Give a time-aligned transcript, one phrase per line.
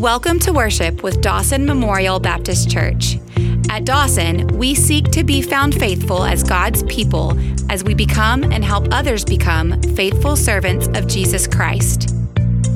[0.00, 3.18] Welcome to worship with Dawson Memorial Baptist Church.
[3.68, 7.38] At Dawson, we seek to be found faithful as God's people
[7.70, 12.14] as we become and help others become faithful servants of Jesus Christ.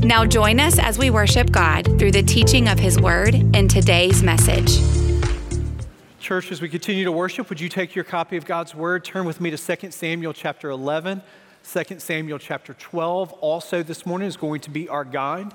[0.02, 4.22] Now join us as we worship God through the teaching of His Word in today's
[4.22, 4.79] message.
[6.20, 9.02] Church, as we continue to worship, would you take your copy of God's Word?
[9.02, 11.22] Turn with me to 2 Samuel chapter 11.
[11.72, 15.54] 2 Samuel chapter 12 also this morning is going to be our guide.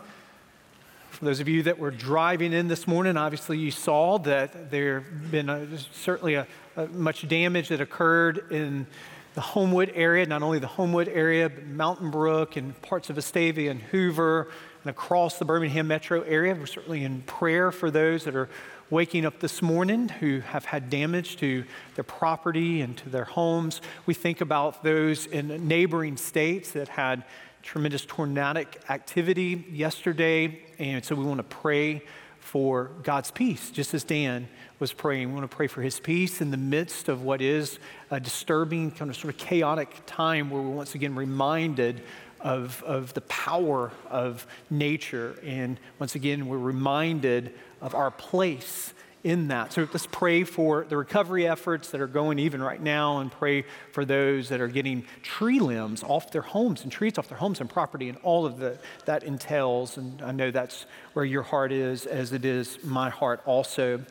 [1.19, 5.01] For those of you that were driving in this morning, obviously you saw that there
[5.01, 8.87] been a, certainly a, a much damage that occurred in
[9.33, 13.69] the Homewood area, not only the Homewood area, but Mountain Brook and parts of Vestavia
[13.69, 14.47] and Hoover
[14.81, 16.55] and across the Birmingham metro area.
[16.55, 18.47] We're certainly in prayer for those that are
[18.89, 23.81] waking up this morning who have had damage to their property and to their homes.
[24.05, 27.25] We think about those in neighboring states that had
[27.61, 30.61] tremendous tornadic activity yesterday.
[30.79, 32.01] And so we want to pray
[32.39, 34.47] for God's peace, just as Dan
[34.79, 35.27] was praying.
[35.29, 38.91] We want to pray for his peace in the midst of what is a disturbing,
[38.91, 42.01] kind of sort of chaotic time where we're once again reminded
[42.39, 45.35] of, of the power of nature.
[45.43, 49.73] And once again, we're reminded of our place in that.
[49.73, 53.65] So let's pray for the recovery efforts that are going even right now and pray
[53.91, 57.59] for those that are getting tree limbs off their homes and trees off their homes
[57.59, 59.97] and property and all of the, that entails.
[59.97, 64.03] And I know that's where your heart is, as it is my heart also.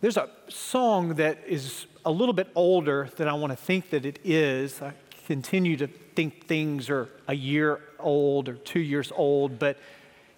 [0.00, 4.04] There's a song that is a little bit older than I want to think that
[4.04, 4.80] it is.
[4.82, 4.92] I
[5.26, 9.78] continue to think things are a year old or two years old, but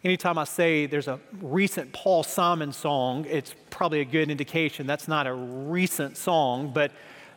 [0.05, 5.09] anytime I say there's a recent Paul Simon song, it's probably a good indication that's
[5.09, 6.92] not a recent song, but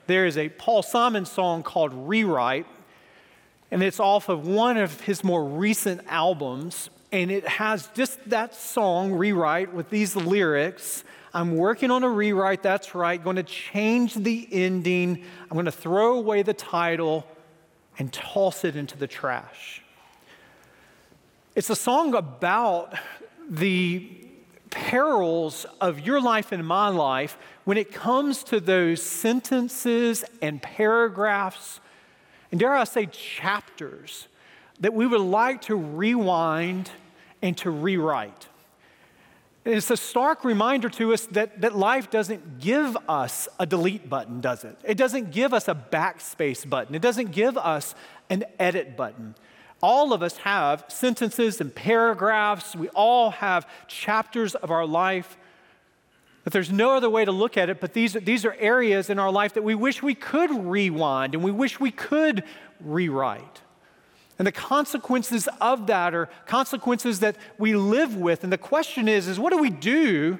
[0.07, 2.67] there is a Paul Simon song called Rewrite,
[3.72, 8.55] and it's off of one of his more recent albums, and it has just that
[8.55, 11.03] song, Rewrite, with these lyrics.
[11.33, 15.23] I'm working on a rewrite, that's right, going to change the ending.
[15.44, 17.25] I'm going to throw away the title
[18.00, 19.81] and toss it into the trash.
[21.55, 22.93] It's a song about
[23.49, 24.11] the
[24.71, 31.79] perils of your life and my life when it comes to those sentences and paragraphs,
[32.51, 34.27] and dare I say, chapters
[34.81, 36.91] that we would like to rewind
[37.41, 38.49] and to rewrite.
[39.63, 44.41] it's a stark reminder to us that, that life doesn't give us a delete button,
[44.41, 44.77] does it?
[44.83, 46.95] It doesn't give us a backspace button.
[46.95, 47.95] It doesn't give us
[48.29, 49.35] an edit button.
[49.81, 52.75] All of us have sentences and paragraphs.
[52.75, 55.38] We all have chapters of our life.
[56.44, 59.18] But there's no other way to look at it, but these, these are areas in
[59.18, 62.44] our life that we wish we could rewind and we wish we could
[62.80, 63.62] rewrite.
[64.38, 68.44] And the consequences of that are consequences that we live with.
[68.44, 70.40] And the question is, is what do we do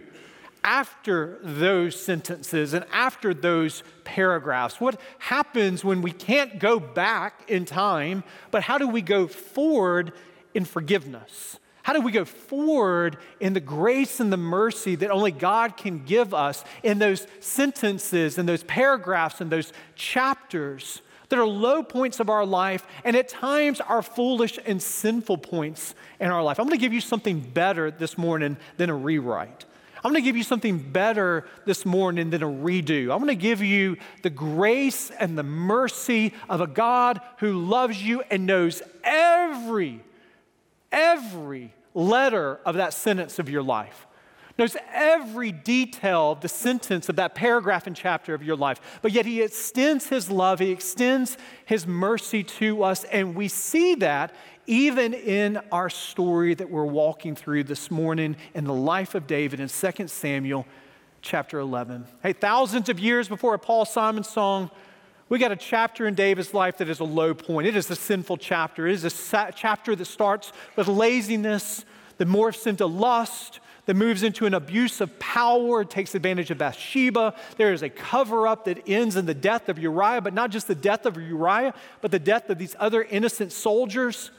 [0.66, 4.82] after those sentences and after those paragraphs?
[4.82, 10.12] What happens when we can't go back in time, but how do we go forward
[10.56, 11.60] in forgiveness?
[11.84, 16.04] How do we go forward in the grace and the mercy that only God can
[16.04, 22.20] give us in those sentences and those paragraphs and those chapters that are low points
[22.20, 26.60] of our life and at times are foolish and sinful points in our life?
[26.60, 29.66] I'm going to give you something better this morning than a rewrite.
[30.06, 33.12] I'm going to give you something better this morning than a redo.
[33.12, 38.00] I'm going to give you the grace and the mercy of a God who loves
[38.04, 40.00] you and knows every,
[40.92, 44.06] every letter of that sentence of your life
[44.58, 48.80] knows every detail of the sentence of that paragraph and chapter of your life.
[49.02, 53.96] But yet he extends his love, he extends his mercy to us, and we see
[53.96, 54.34] that
[54.68, 59.60] even in our story that we're walking through this morning in the life of David
[59.60, 60.66] in 2 Samuel
[61.22, 62.06] chapter 11.
[62.24, 64.72] Hey, thousands of years before a Paul Simon song,
[65.28, 67.68] we got a chapter in David's life that is a low point.
[67.68, 68.88] It is a sinful chapter.
[68.88, 71.84] It is a sa- chapter that starts with laziness,
[72.18, 77.36] that morphs into lust, that moves into an abuse of power, takes advantage of Bathsheba.
[77.58, 80.68] There is a cover up that ends in the death of Uriah, but not just
[80.68, 84.32] the death of Uriah, but the death of these other innocent soldiers.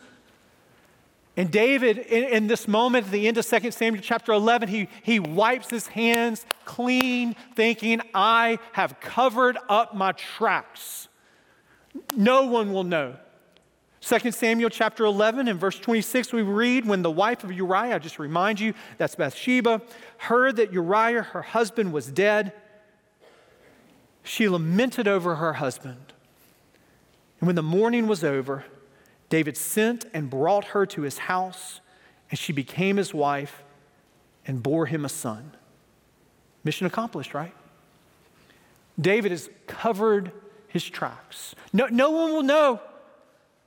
[1.36, 4.88] And David, in, in, this moment at the end of 2 Samuel chapter 11, he,
[5.02, 11.08] he wipes his hands clean, thinking, I have covered up my tracks.
[12.16, 13.16] No one will know.
[14.06, 17.98] 2 Samuel chapter 11 and verse 26, we read, When the wife of Uriah, I
[17.98, 19.82] just remind you, that's Bathsheba,
[20.18, 22.52] heard that Uriah, her husband, was dead,
[24.22, 26.12] she lamented over her husband.
[27.40, 28.64] And when the mourning was over,
[29.28, 31.80] David sent and brought her to his house,
[32.30, 33.64] and she became his wife
[34.46, 35.50] and bore him a son.
[36.62, 37.54] Mission accomplished, right?
[39.00, 40.30] David has covered
[40.68, 41.56] his tracks.
[41.72, 42.80] No, no one will know.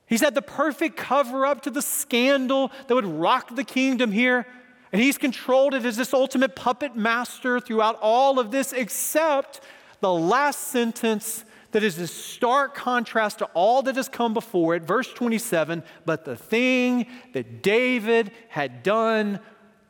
[0.09, 4.47] He's had the perfect cover up to the scandal that would rock the kingdom here.
[4.91, 9.61] And he's controlled it as this ultimate puppet master throughout all of this, except
[10.01, 14.81] the last sentence that is this stark contrast to all that has come before it.
[14.81, 19.39] Verse 27 But the thing that David had done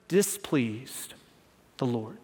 [0.10, 1.14] displeased
[1.78, 2.18] the Lord.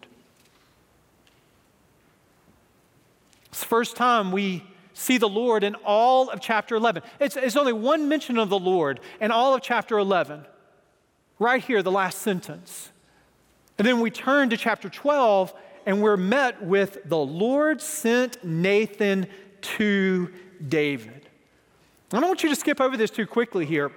[3.48, 4.62] It's the first time we
[4.96, 7.02] see the Lord in all of chapter 11.
[7.20, 10.44] It's, it's only one mention of the Lord in all of chapter 11.
[11.38, 12.90] Right here, the last sentence.
[13.78, 15.52] And then we turn to chapter 12
[15.84, 19.26] and we're met with the Lord sent Nathan
[19.60, 20.32] to
[20.66, 21.28] David.
[22.12, 23.92] I don't want you to skip over this too quickly here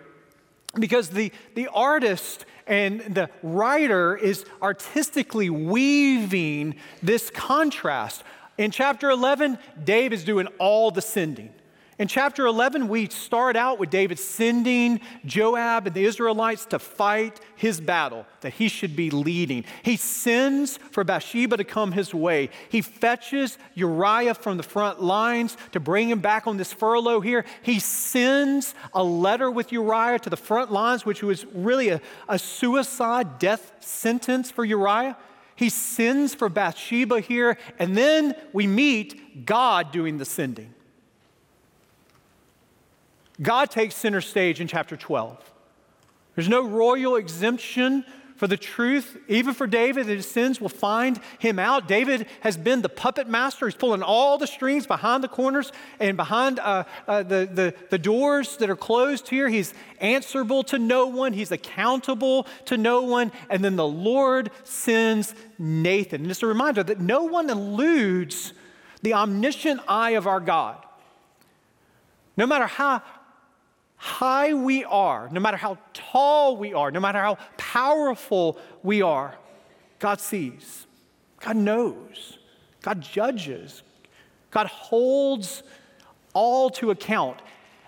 [0.75, 8.24] because the, the artist and the writer is artistically weaving this contrast.
[8.59, 11.53] In chapter 11, Dave is doing all the sending.
[11.97, 17.39] In chapter 11, we start out with David sending Joab and the Israelites to fight
[17.56, 19.63] his battle that he should be leading.
[19.81, 22.50] He sends for Bathsheba to come his way.
[22.67, 27.45] He fetches Uriah from the front lines to bring him back on this furlough here.
[27.62, 32.38] He sends a letter with Uriah to the front lines, which was really a, a
[32.38, 35.15] suicide death sentence for Uriah.
[35.59, 40.73] He sends for Bathsheba here, and then we meet God doing the sending.
[43.41, 45.38] God takes center stage in chapter 12.
[46.35, 48.06] There's no royal exemption
[48.39, 51.89] for the truth, even for David, that his sins will find him out.
[51.89, 53.68] David has been the puppet master.
[53.68, 57.97] He's pulling all the strings behind the corners and behind uh, uh, the, the, the
[57.97, 59.50] doors that are closed here.
[59.50, 63.33] He's answerable to no one, he's accountable to no one.
[63.50, 66.21] And then the Lord sends Nathan.
[66.21, 68.53] And it's a reminder that no one eludes
[69.01, 70.77] the omniscient eye of our God.
[72.38, 73.01] No matter how
[74.00, 79.36] high we are, no matter how tall we are, no matter how powerful we are,
[80.00, 80.88] God sees,
[81.42, 82.40] God knows,
[82.81, 83.84] God judges,
[84.51, 85.63] God holds
[86.34, 87.42] all to account.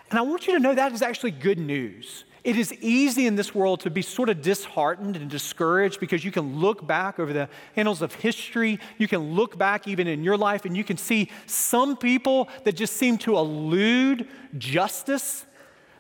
[0.09, 2.25] And I want you to know that is actually good news.
[2.43, 6.31] It is easy in this world to be sort of disheartened and discouraged because you
[6.31, 7.47] can look back over the
[7.77, 8.79] annals of history.
[8.97, 12.73] You can look back even in your life and you can see some people that
[12.73, 14.27] just seem to elude
[14.57, 15.45] justice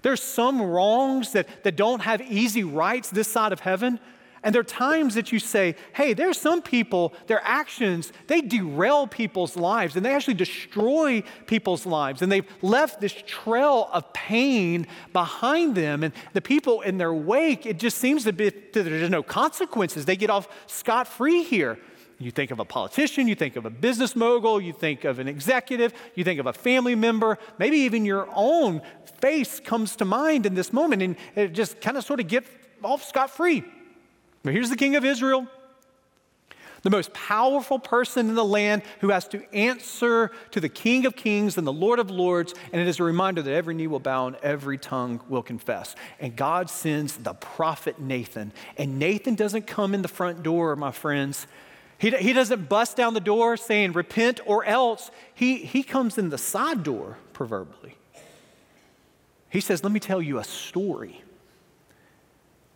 [0.01, 3.99] there's some wrongs that, that don't have easy rights this side of heaven.
[4.43, 9.05] And there are times that you say, hey, there's some people, their actions, they derail
[9.05, 12.23] people's lives and they actually destroy people's lives.
[12.23, 16.03] And they've left this trail of pain behind them.
[16.03, 20.05] And the people in their wake, it just seems to be that there's no consequences.
[20.05, 21.77] They get off scot free here.
[22.21, 25.27] You think of a politician, you think of a business mogul, you think of an
[25.27, 28.81] executive, you think of a family member, maybe even your own
[29.19, 32.45] face comes to mind in this moment, and it just kind of sort of get
[32.83, 33.63] off scot free.
[34.43, 35.47] But here's the king of Israel,
[36.83, 41.15] the most powerful person in the land who has to answer to the King of
[41.15, 42.55] Kings and the Lord of Lords.
[42.71, 45.95] And it is a reminder that every knee will bow and every tongue will confess.
[46.19, 48.51] And God sends the prophet Nathan.
[48.77, 51.45] And Nathan doesn't come in the front door, my friends.
[52.01, 55.11] He, he doesn't bust down the door saying, repent or else.
[55.35, 57.95] He, he comes in the side door, proverbially.
[59.49, 61.21] He says, Let me tell you a story.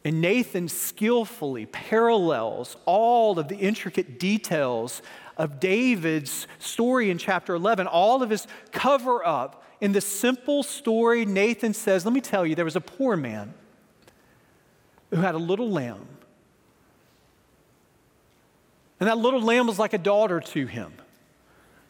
[0.03, 5.01] And Nathan skillfully parallels all of the intricate details
[5.37, 9.63] of David's story in chapter 11, all of his cover up.
[9.81, 13.55] In the simple story, Nathan says, Let me tell you, there was a poor man
[15.09, 16.09] who had a little lamb
[19.05, 20.91] and that little lamb was like a daughter to him.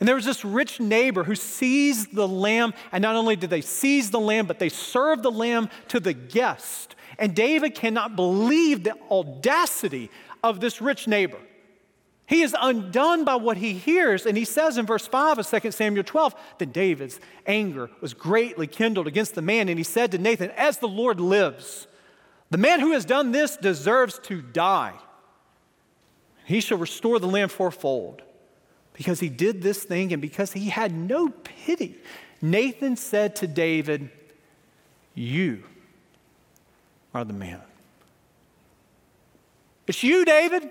[0.01, 3.61] And there was this rich neighbor who seized the lamb, and not only did they
[3.61, 6.97] seize the lamb, but they served the lamb to the guest.
[7.17, 10.11] And David cannot believe the audacity
[10.43, 11.37] of this rich neighbor.
[12.25, 15.71] He is undone by what he hears, and he says in verse 5 of 2
[15.71, 20.17] Samuel 12 that David's anger was greatly kindled against the man, and he said to
[20.17, 21.87] Nathan, As the Lord lives,
[22.49, 24.95] the man who has done this deserves to die.
[26.45, 28.21] He shall restore the land fourfold
[28.93, 31.95] because he did this thing and because he had no pity.
[32.41, 34.09] Nathan said to David,
[35.13, 35.63] You
[37.13, 37.61] are the man.
[39.87, 40.69] It's you, David.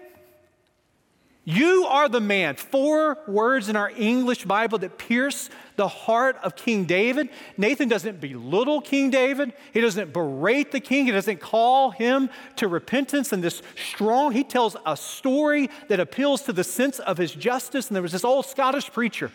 [1.44, 2.56] You are the man.
[2.56, 7.28] Four words in our English Bible that pierce the heart of King David.
[7.56, 9.52] Nathan doesn't belittle King David.
[9.72, 11.06] He doesn't berate the king.
[11.06, 14.32] He doesn't call him to repentance and this strong.
[14.32, 17.88] He tells a story that appeals to the sense of his justice.
[17.88, 19.30] And there was this old Scottish preacher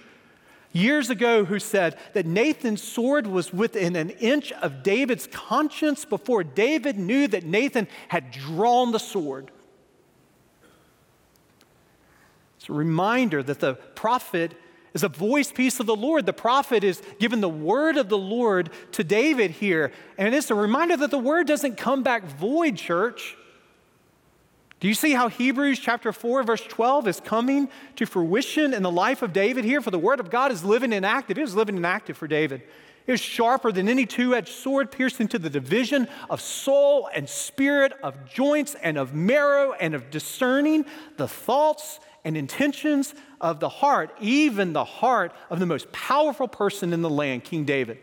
[0.72, 6.44] years ago who said that Nathan's sword was within an inch of David's conscience before
[6.44, 9.52] David knew that Nathan had drawn the sword.
[12.60, 14.54] It's a reminder that the prophet
[14.94, 16.26] is a voice piece of the Lord.
[16.26, 19.92] The prophet is given the word of the Lord to David here.
[20.18, 23.36] And it's a reminder that the word doesn't come back void, church.
[24.80, 28.92] Do you see how Hebrews chapter 4, verse 12 is coming to fruition in the
[28.92, 29.82] life of David here?
[29.82, 31.38] For the word of God is living and active.
[31.38, 32.64] It was living and active for David.
[33.06, 37.28] It was sharper than any two edged sword, piercing to the division of soul and
[37.28, 40.86] spirit, of joints and of marrow, and of discerning
[41.18, 46.94] the thoughts and intentions of the heart, even the heart of the most powerful person
[46.94, 48.00] in the land, King David.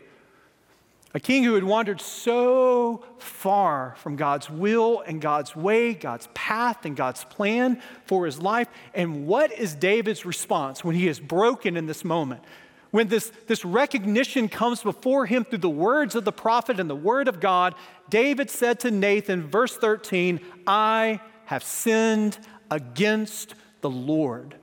[1.13, 6.85] A king who had wandered so far from God's will and God's way, God's path
[6.85, 8.67] and God's plan for his life.
[8.93, 12.43] And what is David's response when he is broken in this moment?
[12.91, 16.95] When this, this recognition comes before him through the words of the prophet and the
[16.95, 17.73] word of God,
[18.09, 22.37] David said to Nathan, verse 13, I have sinned
[22.69, 24.55] against the Lord.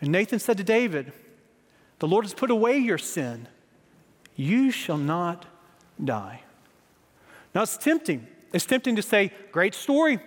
[0.00, 1.12] And Nathan said to David,
[1.98, 3.48] The Lord has put away your sin.
[4.34, 5.46] You shall not
[6.02, 6.42] die.
[7.54, 8.26] Now it's tempting.
[8.52, 10.18] It's tempting to say, Great story.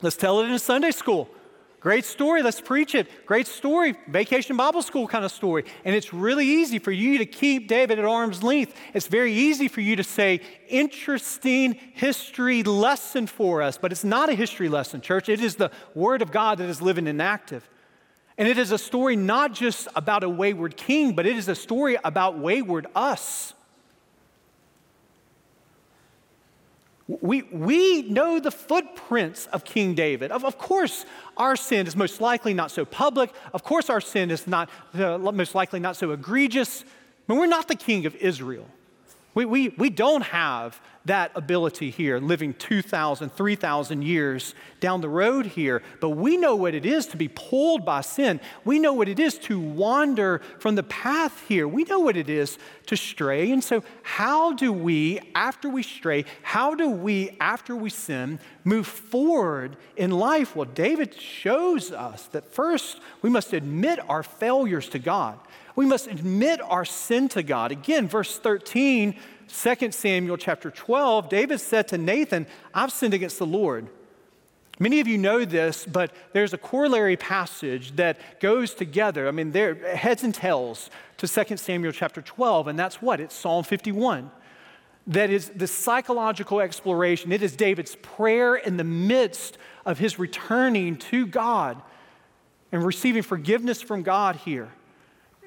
[0.00, 1.28] Let's tell it in Sunday school.
[1.88, 3.08] Great story, let's preach it.
[3.24, 5.64] Great story, vacation Bible school kind of story.
[5.86, 8.74] And it's really easy for you to keep David at arm's length.
[8.92, 13.78] It's very easy for you to say, interesting history lesson for us.
[13.78, 15.30] But it's not a history lesson, church.
[15.30, 17.66] It is the Word of God that is living and active.
[18.36, 21.54] And it is a story not just about a wayward king, but it is a
[21.54, 23.54] story about wayward us.
[27.08, 30.30] We, we know the footprints of King David.
[30.30, 31.06] Of, of course,
[31.38, 33.32] our sin is most likely not so public.
[33.54, 36.84] Of course, our sin is not uh, most likely not so egregious.
[37.26, 38.66] But we're not the king of Israel.
[39.38, 45.46] We, we, we don't have that ability here, living 2,000, 3,000 years down the road
[45.46, 48.40] here, but we know what it is to be pulled by sin.
[48.64, 51.68] We know what it is to wander from the path here.
[51.68, 53.52] We know what it is to stray.
[53.52, 58.88] And so, how do we, after we stray, how do we, after we sin, move
[58.88, 60.56] forward in life?
[60.56, 65.38] Well, David shows us that first we must admit our failures to God.
[65.78, 67.70] We must admit our sin to God.
[67.70, 69.14] Again, verse 13,
[69.46, 73.86] 2 Samuel chapter 12, David said to Nathan, I've sinned against the Lord.
[74.80, 79.28] Many of you know this, but there's a corollary passage that goes together.
[79.28, 83.20] I mean, there heads and tails to 2 Samuel chapter 12, and that's what?
[83.20, 84.32] It's Psalm 51.
[85.06, 87.30] That is the psychological exploration.
[87.30, 91.80] It is David's prayer in the midst of his returning to God
[92.72, 94.72] and receiving forgiveness from God here.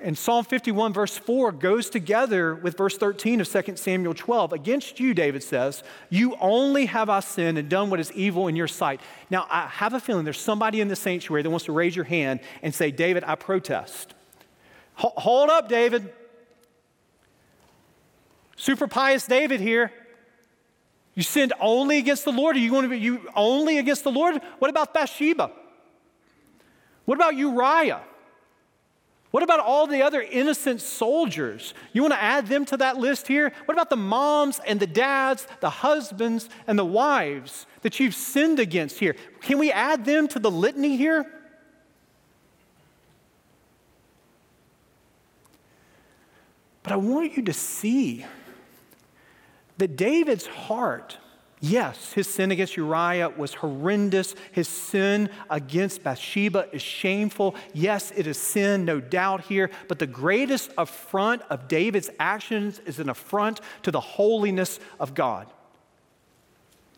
[0.03, 4.53] And Psalm 51, verse 4, goes together with verse 13 of 2 Samuel 12.
[4.53, 8.55] Against you, David says, you only have I sinned and done what is evil in
[8.55, 9.00] your sight.
[9.29, 12.05] Now, I have a feeling there's somebody in the sanctuary that wants to raise your
[12.05, 14.15] hand and say, David, I protest.
[14.98, 16.12] H- hold up, David.
[18.55, 19.91] Super pious David here.
[21.13, 22.55] You sinned only against the Lord?
[22.55, 24.41] Are you going to be you only against the Lord?
[24.60, 25.51] What about Bathsheba?
[27.05, 28.01] What about Uriah?
[29.31, 31.73] What about all the other innocent soldiers?
[31.93, 33.53] You want to add them to that list here?
[33.63, 38.59] What about the moms and the dads, the husbands and the wives that you've sinned
[38.59, 39.15] against here?
[39.39, 41.25] Can we add them to the litany here?
[46.83, 48.25] But I want you to see
[49.77, 51.17] that David's heart
[51.63, 54.34] Yes, his sin against Uriah was horrendous.
[54.51, 57.53] His sin against Bathsheba is shameful.
[57.72, 59.70] Yes, it is sin, no doubt here.
[59.88, 65.48] But the greatest affront of David's actions is an affront to the holiness of God.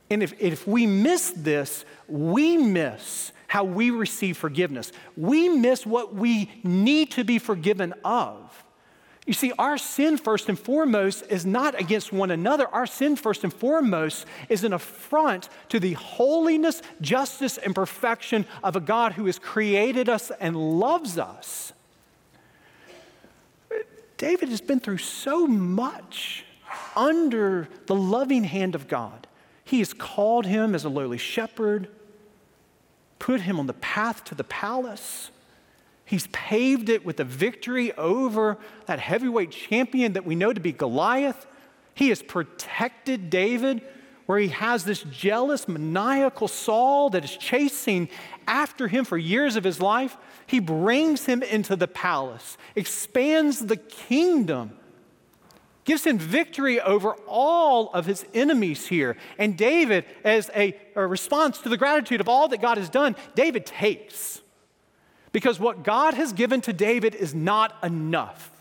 [0.10, 4.94] And if, if we miss this, we miss how we receive forgiveness.
[5.18, 8.63] We miss what we need to be forgiven of.
[9.26, 12.68] You see, our sin, first and foremost, is not against one another.
[12.68, 18.76] Our sin, first and foremost, is an affront to the holiness, justice, and perfection of
[18.76, 21.72] a God who has created us and loves us.
[24.18, 26.46] David has been through so much
[26.96, 29.28] under the loving hand of God.
[29.64, 31.88] He has called him as a lowly shepherd
[33.24, 35.32] put him on the path to the palace.
[36.14, 40.72] He's paved it with a victory over that heavyweight champion that we know to be
[40.72, 41.48] Goliath.
[41.96, 43.82] He has protected David,
[44.28, 48.10] where he has this jealous, maniacal Saul that is chasing
[48.46, 50.16] after him for years of his life.
[50.46, 54.78] He brings him into the palace, expands the kingdom,
[55.84, 59.18] gives him victory over all of his enemies here.
[59.40, 63.16] And David, as a, a response to the gratitude of all that God has done,
[63.34, 64.43] David takes.
[65.34, 68.52] Because what God has given to David is not enough.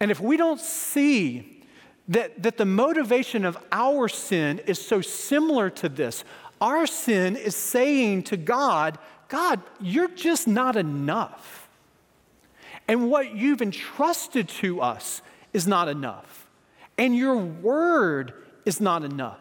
[0.00, 1.62] And if we don't see
[2.08, 6.24] that, that the motivation of our sin is so similar to this,
[6.60, 11.68] our sin is saying to God, God, you're just not enough.
[12.88, 15.20] And what you've entrusted to us
[15.52, 16.48] is not enough.
[16.96, 18.32] And your word
[18.64, 19.38] is not enough.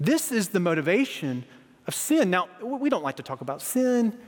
[0.00, 1.44] This is the motivation
[1.86, 2.30] of sin.
[2.30, 4.18] Now, we don't like to talk about sin.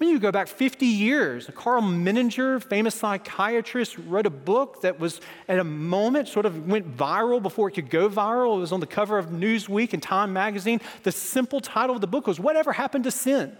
[0.00, 5.20] When you go back 50 years, Karl Menninger, famous psychiatrist, wrote a book that was
[5.46, 8.56] at a moment sort of went viral before it could go viral.
[8.56, 10.80] It was on the cover of Newsweek and Time magazine.
[11.02, 13.54] The simple title of the book was Whatever Happened to Sin?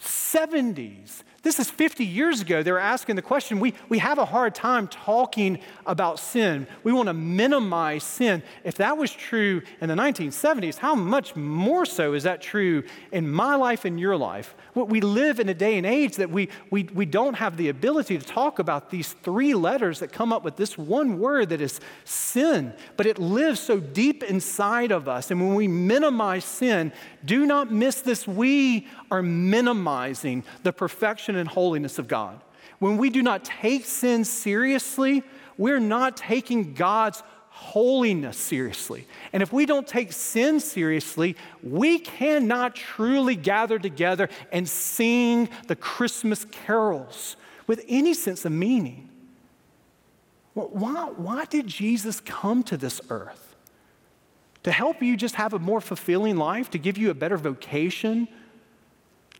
[0.00, 2.62] 70s, this is 50 years ago.
[2.62, 6.68] They were asking the question we, we have a hard time talking about sin.
[6.84, 8.44] We want to minimize sin.
[8.62, 13.28] If that was true in the 1970s, how much more so is that true in
[13.28, 14.54] my life and your life?
[14.74, 18.18] We live in a day and age that we, we, we don't have the ability
[18.18, 21.80] to talk about these three letters that come up with this one word that is
[22.04, 25.32] sin, but it lives so deep inside of us.
[25.32, 26.92] And when we minimize sin,
[27.24, 28.26] do not miss this.
[28.28, 32.40] We are minimizing the perfection and holiness of God.
[32.78, 35.22] When we do not take sin seriously,
[35.56, 39.06] we're not taking God's holiness seriously.
[39.32, 45.76] And if we don't take sin seriously, we cannot truly gather together and sing the
[45.76, 47.36] Christmas carols
[47.66, 49.08] with any sense of meaning.
[50.54, 53.52] Why, why did Jesus come to this earth?
[54.62, 58.28] to help you just have a more fulfilling life, to give you a better vocation,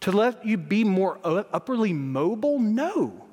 [0.02, 2.58] to let you be more upperly mobile?
[2.58, 3.26] No.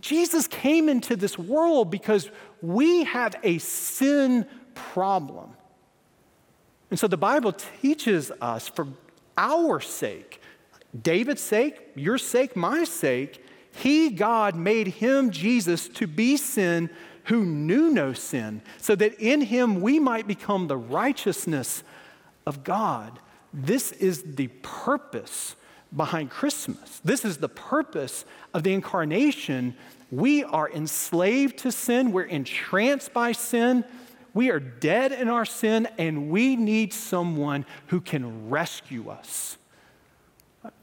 [0.00, 5.50] Jesus came into this world because we have a sin problem.
[6.90, 8.88] And so the Bible teaches us for
[9.38, 10.40] our sake,
[11.00, 13.42] David's sake, your sake, my sake,
[13.74, 16.90] he, God, made him, Jesus, to be sin
[17.24, 21.82] who knew no sin, so that in him we might become the righteousness
[22.44, 23.18] of God.
[23.52, 25.56] This is the purpose
[25.94, 27.00] behind Christmas.
[27.04, 29.76] This is the purpose of the incarnation.
[30.10, 33.84] We are enslaved to sin, we're entranced by sin,
[34.34, 39.58] we are dead in our sin, and we need someone who can rescue us.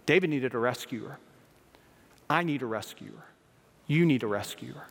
[0.05, 1.17] David needed a rescuer.
[2.29, 3.25] I need a rescuer.
[3.87, 4.87] You need a rescuer.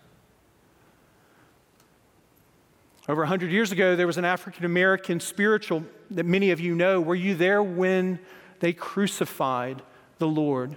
[3.09, 7.01] Over 100 years ago, there was an African American spiritual that many of you know.
[7.01, 8.19] Were you there when
[8.61, 9.81] they crucified
[10.19, 10.77] the Lord?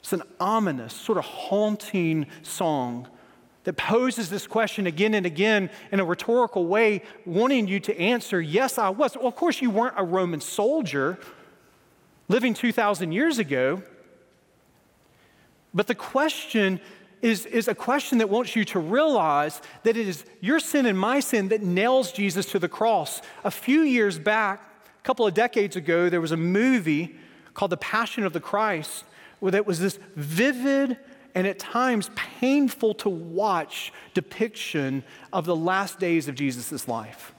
[0.00, 3.08] It's an ominous, sort of haunting song
[3.64, 8.38] that poses this question again and again in a rhetorical way, wanting you to answer,
[8.38, 9.16] Yes, I was.
[9.16, 11.18] Well, of course, you weren't a Roman soldier
[12.28, 13.82] living 2,000 years ago.
[15.72, 16.80] But the question
[17.22, 20.98] is, is a question that wants you to realize that it is your sin and
[20.98, 23.22] my sin that nails Jesus to the cross.
[23.44, 24.60] A few years back,
[24.98, 27.16] a couple of decades ago, there was a movie
[27.54, 29.04] called The Passion of the Christ,
[29.40, 30.98] where it was this vivid
[31.34, 37.34] and at times painful to watch depiction of the last days of Jesus' life.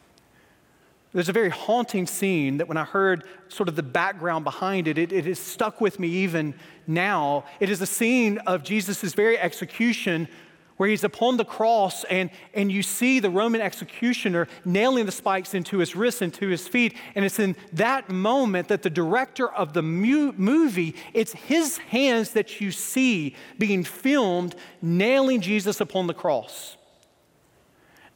[1.18, 5.00] There's a very haunting scene that when I heard sort of the background behind it,
[5.00, 6.54] it, it has stuck with me even
[6.86, 7.46] now.
[7.60, 10.28] It is a scene of Jesus' very execution
[10.76, 15.56] where he's upon the cross and, and you see the Roman executioner nailing the spikes
[15.56, 16.96] into his wrists and to his feet.
[17.16, 22.34] And it's in that moment that the director of the mu- movie, it's his hands
[22.34, 24.54] that you see being filmed
[24.84, 26.78] nailing Jesus upon the cross.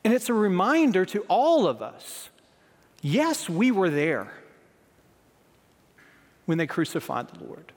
[0.03, 2.29] And it's a reminder to all of us
[3.01, 4.31] Yes, we were there
[6.45, 7.71] when they crucified the Lord.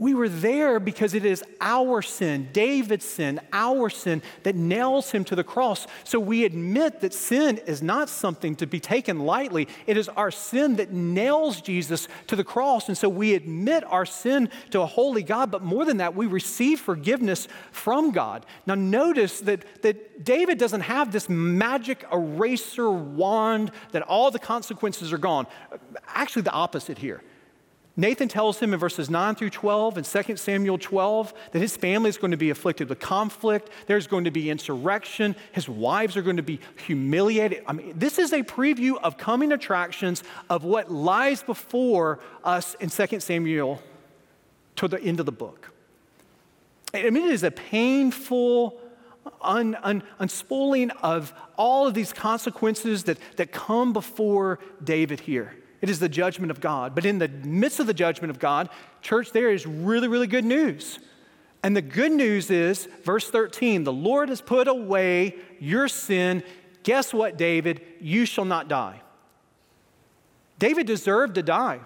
[0.00, 5.24] We were there because it is our sin, David's sin, our sin, that nails him
[5.24, 5.86] to the cross.
[6.04, 9.68] So we admit that sin is not something to be taken lightly.
[9.86, 12.88] It is our sin that nails Jesus to the cross.
[12.88, 16.24] And so we admit our sin to a holy God, but more than that, we
[16.24, 18.46] receive forgiveness from God.
[18.64, 25.12] Now, notice that, that David doesn't have this magic eraser wand that all the consequences
[25.12, 25.46] are gone.
[26.06, 27.20] Actually, the opposite here.
[28.00, 32.08] Nathan tells him in verses 9 through 12 in 2 Samuel 12 that his family
[32.08, 33.68] is going to be afflicted with conflict.
[33.86, 35.36] There's going to be insurrection.
[35.52, 37.62] His wives are going to be humiliated.
[37.66, 42.88] I mean, this is a preview of coming attractions of what lies before us in
[42.88, 43.82] 2 Samuel
[44.76, 45.70] to the end of the book.
[46.94, 48.80] I mean, it is a painful
[49.42, 50.02] un, un,
[51.02, 55.54] of all of these consequences that, that come before David here.
[55.80, 56.94] It is the judgment of God.
[56.94, 58.68] But in the midst of the judgment of God,
[59.00, 60.98] church, there is really, really good news.
[61.62, 66.42] And the good news is, verse 13, the Lord has put away your sin.
[66.82, 67.82] Guess what, David?
[68.00, 69.02] You shall not die.
[70.58, 71.80] David deserved to die.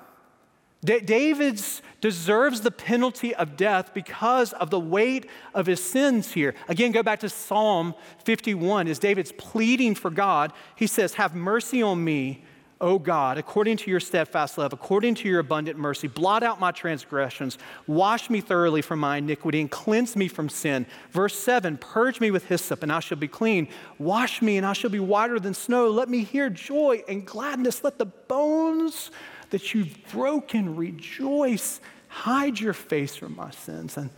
[0.85, 1.63] David
[2.03, 6.55] deserves the penalty of death because of the weight of his sins here.
[6.69, 8.89] Again, go back to Psalm 51.
[8.89, 12.45] As David's pleading for God, he says, Have mercy on me
[12.85, 16.71] O God, according to your steadfast love, according to your abundant mercy, blot out my
[16.71, 20.85] transgressions, wash me thoroughly from my iniquity, and cleanse me from sin.
[21.11, 23.69] Verse 7 Purge me with hyssop, and I shall be clean.
[23.99, 25.89] Wash me, and I shall be whiter than snow.
[25.89, 27.83] Let me hear joy and gladness.
[27.83, 29.11] Let the bones
[29.49, 31.81] that you've broken rejoice.
[32.09, 34.11] Hide your face from my sins and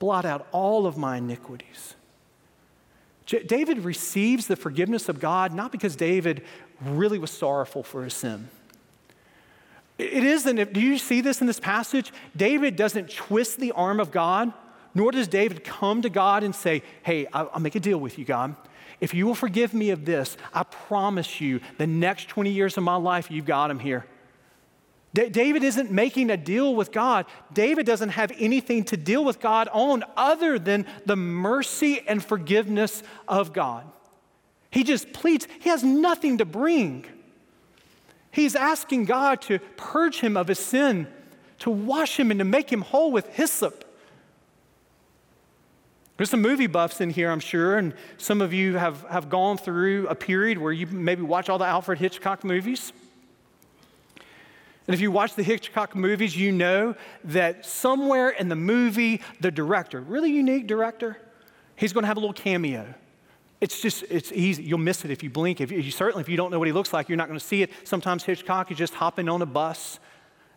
[0.00, 1.94] blot out all of my iniquities.
[3.46, 6.42] David receives the forgiveness of God not because David
[6.84, 8.48] really was sorrowful for his sin.
[9.98, 12.12] It isn't, do you see this in this passage?
[12.34, 14.52] David doesn't twist the arm of God,
[14.94, 18.24] nor does David come to God and say, Hey, I'll make a deal with you,
[18.24, 18.56] God.
[19.00, 22.82] If you will forgive me of this, I promise you the next 20 years of
[22.82, 24.06] my life, you've got him here.
[25.14, 27.26] D- David isn't making a deal with God.
[27.52, 33.02] David doesn't have anything to deal with God on other than the mercy and forgiveness
[33.26, 33.84] of God.
[34.70, 37.04] He just pleads, he has nothing to bring.
[38.30, 41.08] He's asking God to purge him of his sin,
[41.60, 43.84] to wash him and to make him whole with hyssop.
[46.16, 49.56] There's some movie buffs in here, I'm sure, and some of you have, have gone
[49.56, 52.92] through a period where you maybe watch all the Alfred Hitchcock movies.
[54.86, 59.50] And if you watch the Hitchcock movies, you know that somewhere in the movie, the
[59.50, 61.16] director, really unique director,
[61.74, 62.94] he's going to have a little cameo.
[63.60, 64.62] It's just, it's easy.
[64.62, 65.60] You'll miss it if you blink.
[65.60, 67.44] If you, certainly, if you don't know what he looks like, you're not going to
[67.44, 67.70] see it.
[67.84, 69.98] Sometimes Hitchcock is just hopping on a bus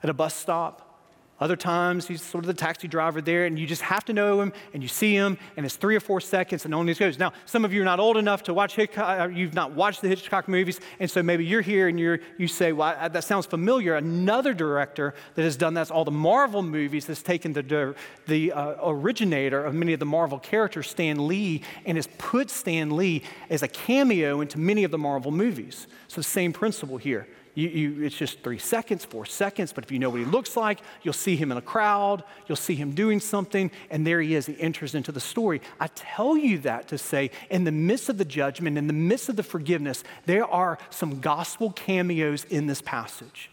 [0.02, 0.93] at a bus stop.
[1.40, 4.40] Other times, he's sort of the taxi driver there, and you just have to know
[4.40, 7.18] him, and you see him, and it's three or four seconds, and on he goes.
[7.18, 10.02] Now, some of you are not old enough to watch Hitchcock, uh, you've not watched
[10.02, 13.48] the Hitchcock movies, and so maybe you're here and you're, you say, well, that sounds
[13.48, 13.96] familiar.
[13.96, 17.96] Another director that has done that's all the Marvel movies has taken the,
[18.28, 22.96] the uh, originator of many of the Marvel characters, Stan Lee, and has put Stan
[22.96, 25.88] Lee as a cameo into many of the Marvel movies.
[26.08, 27.28] So, same principle here.
[27.56, 30.58] You, you, it's just three seconds, four seconds, but if you know what he looks
[30.58, 34.34] like, you'll see him in a crowd, you'll see him doing something, and there he
[34.34, 34.48] is.
[34.48, 35.62] He enters into the story.
[35.80, 39.30] I tell you that to say, in the midst of the judgment, in the midst
[39.30, 43.52] of the forgiveness, there are some gospel cameos in this passage.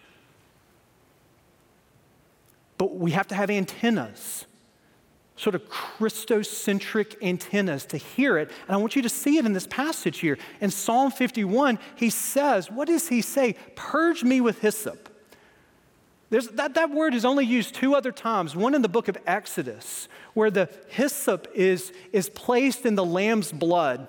[2.79, 4.47] But we have to have antennas
[5.41, 8.51] sort of Christocentric antennas to hear it.
[8.69, 10.37] And I want you to see it in this passage here.
[10.61, 13.55] In Psalm 51, he says, What does he say?
[13.75, 15.09] Purge me with hyssop.
[16.29, 18.55] There's, that, that word is only used two other times.
[18.55, 23.51] One in the book of Exodus, where the hyssop is, is placed in the lamb's
[23.51, 24.09] blood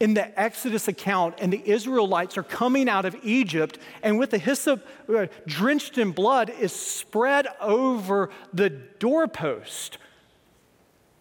[0.00, 4.38] in the Exodus account, and the Israelites are coming out of Egypt, and with the
[4.38, 9.98] hyssop uh, drenched in blood is spread over the doorpost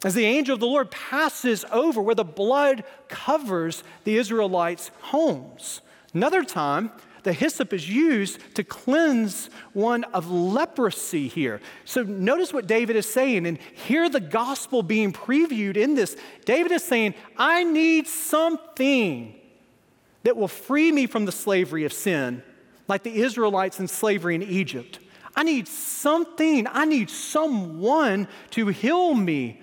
[0.03, 5.81] as the angel of the Lord passes over where the blood covers the Israelites' homes.
[6.13, 6.91] Another time,
[7.23, 11.61] the hyssop is used to cleanse one of leprosy here.
[11.85, 16.17] So notice what David is saying, and hear the gospel being previewed in this.
[16.45, 19.35] David is saying, I need something
[20.23, 22.41] that will free me from the slavery of sin,
[22.87, 24.99] like the Israelites in slavery in Egypt.
[25.35, 29.61] I need something, I need someone to heal me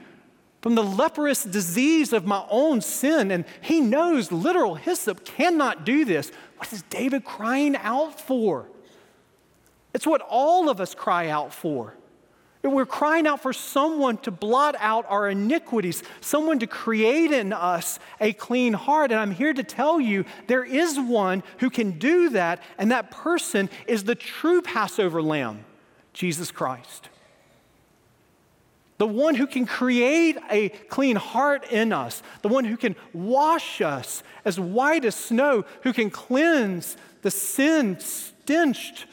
[0.68, 3.30] from the leprous disease of my own sin.
[3.30, 6.30] And he knows literal hyssop cannot do this.
[6.58, 8.66] What is David crying out for?
[9.94, 11.94] It's what all of us cry out for.
[12.62, 17.98] we're crying out for someone to blot out our iniquities, someone to create in us
[18.20, 19.10] a clean heart.
[19.10, 23.10] And I'm here to tell you there is one who can do that, and that
[23.10, 25.64] person is the true Passover lamb,
[26.12, 27.08] Jesus Christ
[28.98, 33.80] the one who can create a clean heart in us, the one who can wash
[33.80, 39.06] us as white as snow, who can cleanse the sin stenched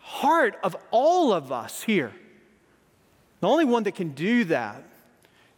[0.00, 2.12] heart of all of us here.
[3.40, 4.82] The only one that can do that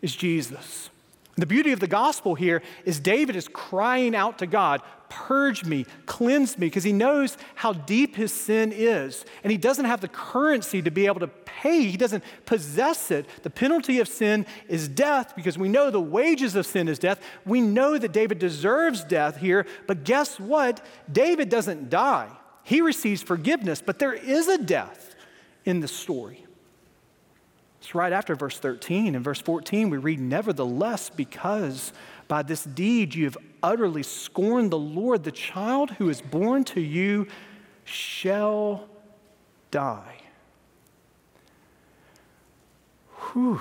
[0.02, 0.90] is Jesus.
[1.40, 5.86] The beauty of the gospel here is David is crying out to God, purge me,
[6.04, 9.24] cleanse me, because he knows how deep his sin is.
[9.42, 13.26] And he doesn't have the currency to be able to pay, he doesn't possess it.
[13.42, 17.22] The penalty of sin is death, because we know the wages of sin is death.
[17.46, 20.84] We know that David deserves death here, but guess what?
[21.10, 22.30] David doesn't die,
[22.64, 25.14] he receives forgiveness, but there is a death
[25.64, 26.44] in the story.
[27.80, 29.14] It's right after verse 13.
[29.14, 31.92] In verse 14, we read, Nevertheless, because
[32.28, 36.80] by this deed you have utterly scorned the Lord, the child who is born to
[36.80, 37.26] you
[37.84, 38.86] shall
[39.70, 40.20] die.
[43.32, 43.60] Whew.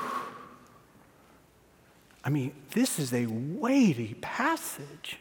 [2.23, 5.17] I mean, this is a weighty passage.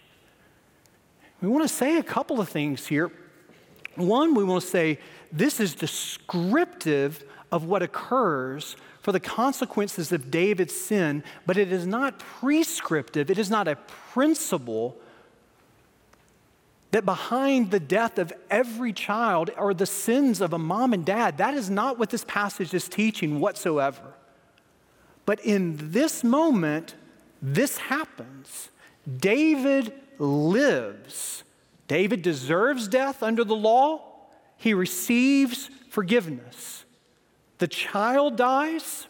[1.41, 3.13] We want to say a couple of things here.
[3.95, 4.99] One, we want to say
[5.33, 11.87] this is descriptive of what occurs for the consequences of David's sin, but it is
[11.87, 13.77] not prescriptive, it is not a
[14.13, 14.97] principle
[16.91, 21.39] that behind the death of every child are the sins of a mom and dad.
[21.39, 24.15] That is not what this passage is teaching whatsoever.
[25.27, 26.95] But in this moment,
[27.43, 28.71] this happens.
[29.19, 31.45] David lives.
[31.87, 34.03] David deserves death under the law,
[34.57, 36.85] he receives forgiveness.
[37.59, 39.07] The child dies.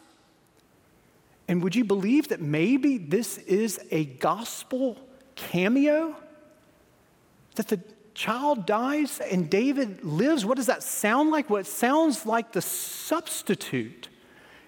[1.46, 4.98] And would you believe that maybe this is a gospel
[5.34, 6.14] cameo?
[7.54, 7.80] That the
[8.14, 10.44] child dies and David lives?
[10.44, 11.48] What does that sound like?
[11.48, 14.08] Well, it sounds like the substitute.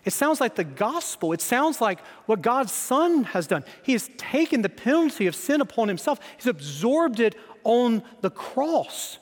[0.04, 1.32] It sounds like the gospel.
[1.32, 3.64] It sounds like what God's Son has done.
[3.82, 9.18] He has taken the penalty of sin upon himself, He's absorbed it on the cross.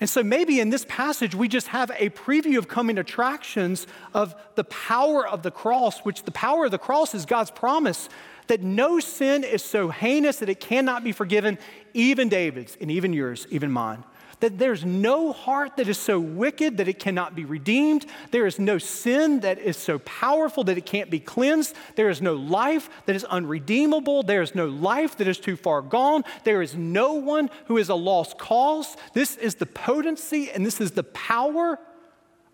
[0.00, 4.34] And so maybe in this passage, we just have a preview of coming attractions of
[4.54, 8.08] the power of the cross, which the power of the cross is God's promise
[8.46, 11.58] that no sin is so heinous that it cannot be forgiven,
[11.92, 14.02] even David's and even yours, even mine
[14.40, 18.06] that there's no heart that is so wicked that it cannot be redeemed.
[18.30, 21.74] There is no sin that is so powerful that it can't be cleansed.
[21.94, 24.22] There is no life that is unredeemable.
[24.22, 26.24] There is no life that is too far gone.
[26.44, 28.96] There is no one who is a lost cause.
[29.12, 31.78] This is the potency and this is the power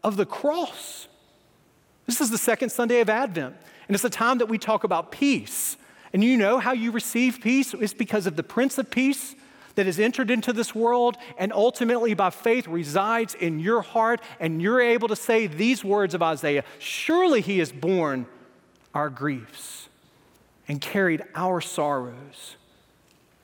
[0.03, 1.09] of the cross.
[2.07, 3.57] This is the second Sunday of Advent,
[3.88, 5.77] and it's the time that we talk about peace.
[6.12, 7.75] And you know how you receive peace?
[7.75, 9.35] It's because of the Prince of Peace
[9.76, 14.60] that has entered into this world and ultimately by faith resides in your heart, and
[14.60, 18.26] you're able to say these words of Isaiah Surely he has borne
[18.94, 19.88] our griefs
[20.66, 22.56] and carried our sorrows.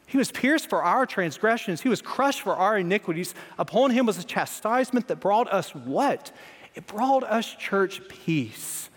[0.06, 3.34] He was pierced for our transgressions, he was crushed for our iniquities.
[3.58, 6.32] Upon him was a chastisement that brought us what?
[6.74, 8.90] It brought us, church, peace.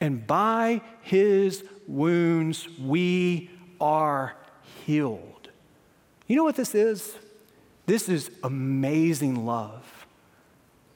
[0.00, 3.50] And by his wounds we
[3.80, 4.34] are
[4.84, 5.29] healed.
[6.30, 7.16] You know what this is?
[7.86, 10.06] This is amazing love.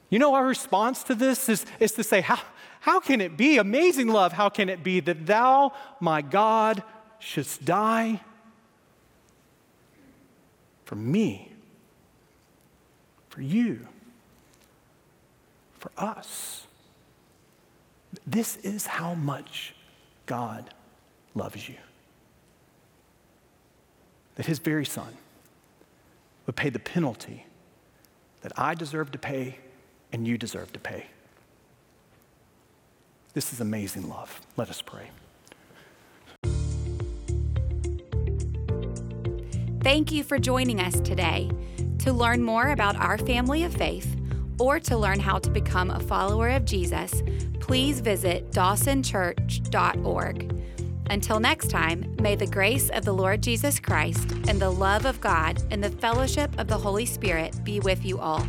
[0.09, 2.39] You know, our response to this is, is to say, how,
[2.79, 4.31] how can it be amazing love?
[4.31, 6.83] How can it be that thou, my God,
[7.19, 8.21] shouldst die
[10.85, 11.51] for me,
[13.27, 13.85] for you,
[15.79, 16.65] for us?
[18.25, 19.75] This is how much
[20.27, 20.73] God
[21.33, 21.75] loves you.
[24.35, 25.17] That his very son
[26.45, 27.45] would pay the penalty
[28.41, 29.57] that I deserve to pay
[30.11, 31.07] and you deserve to pay.
[33.33, 34.41] This is amazing love.
[34.55, 35.09] Let us pray.
[39.81, 41.51] Thank you for joining us today.
[41.99, 44.15] To learn more about our family of faith
[44.59, 47.21] or to learn how to become a follower of Jesus,
[47.59, 50.54] please visit dawsonchurch.org.
[51.09, 55.21] Until next time, may the grace of the Lord Jesus Christ and the love of
[55.21, 58.45] God and the fellowship of the Holy Spirit be with you all.